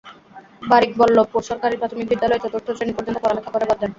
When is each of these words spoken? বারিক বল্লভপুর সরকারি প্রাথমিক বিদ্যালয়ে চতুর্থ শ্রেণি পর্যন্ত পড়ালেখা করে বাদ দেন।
বারিক 0.63 0.91
বল্লভপুর 0.99 1.41
সরকারি 1.49 1.75
প্রাথমিক 1.77 2.05
বিদ্যালয়ে 2.11 2.43
চতুর্থ 2.43 2.67
শ্রেণি 2.71 2.93
পর্যন্ত 2.95 3.17
পড়ালেখা 3.21 3.51
করে 3.53 3.65
বাদ 3.69 3.77
দেন। 3.79 3.89